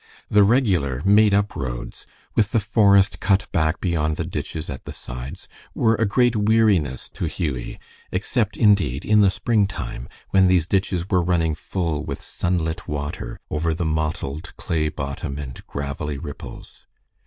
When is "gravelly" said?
15.67-16.17